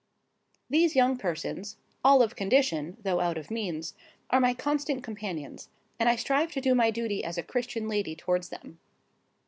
These 0.67 0.95
young 0.95 1.15
persons—all 1.15 2.23
of 2.23 2.35
condition, 2.35 2.97
though 3.03 3.19
out 3.19 3.37
of 3.37 3.51
means—are 3.51 4.39
my 4.39 4.55
constant 4.55 5.03
companions, 5.03 5.69
and 5.99 6.09
I 6.09 6.15
strive 6.15 6.51
to 6.53 6.59
do 6.59 6.73
my 6.73 6.89
duty 6.89 7.23
as 7.23 7.37
a 7.37 7.43
Christian 7.43 7.87
lady 7.87 8.15
towards 8.15 8.49
them. 8.49 8.79